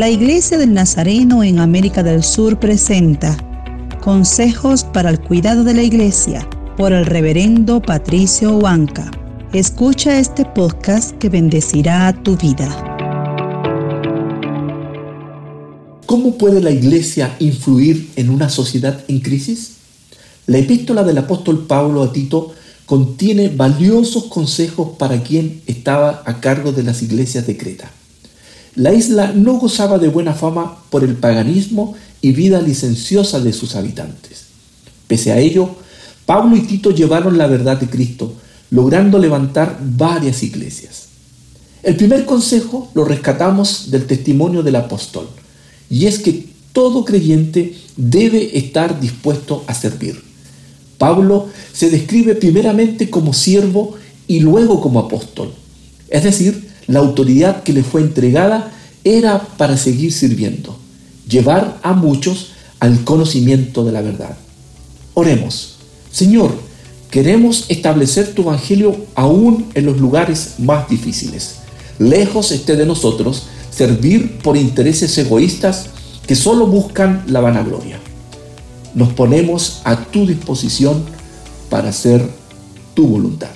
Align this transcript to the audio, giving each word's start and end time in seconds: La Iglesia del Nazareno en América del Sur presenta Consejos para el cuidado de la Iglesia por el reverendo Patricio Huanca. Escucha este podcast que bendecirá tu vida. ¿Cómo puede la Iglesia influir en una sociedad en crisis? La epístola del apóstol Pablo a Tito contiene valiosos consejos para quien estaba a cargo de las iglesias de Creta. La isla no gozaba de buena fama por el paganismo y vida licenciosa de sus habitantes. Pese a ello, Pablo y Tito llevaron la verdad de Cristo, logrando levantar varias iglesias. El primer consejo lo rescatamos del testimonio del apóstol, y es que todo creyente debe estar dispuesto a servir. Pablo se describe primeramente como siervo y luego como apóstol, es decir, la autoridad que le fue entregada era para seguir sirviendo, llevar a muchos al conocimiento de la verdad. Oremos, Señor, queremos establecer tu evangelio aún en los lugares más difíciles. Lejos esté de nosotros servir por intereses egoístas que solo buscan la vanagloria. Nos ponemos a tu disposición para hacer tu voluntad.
La 0.00 0.08
Iglesia 0.08 0.56
del 0.56 0.72
Nazareno 0.72 1.44
en 1.44 1.58
América 1.58 2.02
del 2.02 2.24
Sur 2.24 2.58
presenta 2.58 3.36
Consejos 4.00 4.82
para 4.82 5.10
el 5.10 5.20
cuidado 5.20 5.62
de 5.62 5.74
la 5.74 5.82
Iglesia 5.82 6.48
por 6.78 6.94
el 6.94 7.04
reverendo 7.04 7.82
Patricio 7.82 8.56
Huanca. 8.56 9.10
Escucha 9.52 10.18
este 10.18 10.46
podcast 10.46 11.18
que 11.18 11.28
bendecirá 11.28 12.14
tu 12.22 12.34
vida. 12.38 12.66
¿Cómo 16.06 16.38
puede 16.38 16.62
la 16.62 16.70
Iglesia 16.70 17.36
influir 17.38 18.08
en 18.16 18.30
una 18.30 18.48
sociedad 18.48 19.04
en 19.06 19.20
crisis? 19.20 19.72
La 20.46 20.56
epístola 20.56 21.04
del 21.04 21.18
apóstol 21.18 21.66
Pablo 21.66 22.02
a 22.02 22.10
Tito 22.10 22.54
contiene 22.86 23.48
valiosos 23.48 24.24
consejos 24.28 24.96
para 24.98 25.22
quien 25.22 25.60
estaba 25.66 26.22
a 26.24 26.40
cargo 26.40 26.72
de 26.72 26.84
las 26.84 27.02
iglesias 27.02 27.46
de 27.46 27.58
Creta. 27.58 27.90
La 28.76 28.94
isla 28.94 29.32
no 29.34 29.54
gozaba 29.54 29.98
de 29.98 30.08
buena 30.08 30.32
fama 30.32 30.78
por 30.90 31.02
el 31.02 31.16
paganismo 31.16 31.94
y 32.22 32.32
vida 32.32 32.60
licenciosa 32.60 33.40
de 33.40 33.52
sus 33.52 33.74
habitantes. 33.74 34.44
Pese 35.08 35.32
a 35.32 35.38
ello, 35.38 35.70
Pablo 36.24 36.56
y 36.56 36.60
Tito 36.60 36.92
llevaron 36.92 37.36
la 37.36 37.48
verdad 37.48 37.80
de 37.80 37.88
Cristo, 37.88 38.32
logrando 38.70 39.18
levantar 39.18 39.80
varias 39.82 40.44
iglesias. 40.44 41.08
El 41.82 41.96
primer 41.96 42.24
consejo 42.24 42.90
lo 42.94 43.04
rescatamos 43.04 43.90
del 43.90 44.06
testimonio 44.06 44.62
del 44.62 44.76
apóstol, 44.76 45.28
y 45.88 46.06
es 46.06 46.20
que 46.20 46.46
todo 46.72 47.04
creyente 47.04 47.74
debe 47.96 48.56
estar 48.56 49.00
dispuesto 49.00 49.64
a 49.66 49.74
servir. 49.74 50.22
Pablo 50.98 51.48
se 51.72 51.90
describe 51.90 52.36
primeramente 52.36 53.10
como 53.10 53.32
siervo 53.32 53.94
y 54.28 54.40
luego 54.40 54.80
como 54.80 55.00
apóstol, 55.00 55.52
es 56.08 56.22
decir, 56.22 56.69
la 56.86 57.00
autoridad 57.00 57.62
que 57.62 57.72
le 57.72 57.82
fue 57.82 58.00
entregada 58.00 58.72
era 59.04 59.40
para 59.56 59.76
seguir 59.76 60.12
sirviendo, 60.12 60.76
llevar 61.28 61.78
a 61.82 61.92
muchos 61.92 62.52
al 62.80 63.04
conocimiento 63.04 63.84
de 63.84 63.92
la 63.92 64.02
verdad. 64.02 64.36
Oremos, 65.14 65.76
Señor, 66.12 66.52
queremos 67.10 67.66
establecer 67.68 68.34
tu 68.34 68.42
evangelio 68.42 68.96
aún 69.14 69.66
en 69.74 69.86
los 69.86 69.98
lugares 69.98 70.54
más 70.58 70.88
difíciles. 70.88 71.56
Lejos 71.98 72.52
esté 72.52 72.76
de 72.76 72.86
nosotros 72.86 73.44
servir 73.70 74.38
por 74.38 74.56
intereses 74.56 75.16
egoístas 75.18 75.86
que 76.26 76.34
solo 76.34 76.66
buscan 76.66 77.24
la 77.26 77.40
vanagloria. 77.40 77.98
Nos 78.94 79.12
ponemos 79.12 79.80
a 79.84 79.96
tu 79.96 80.26
disposición 80.26 81.04
para 81.68 81.90
hacer 81.90 82.28
tu 82.94 83.06
voluntad. 83.06 83.50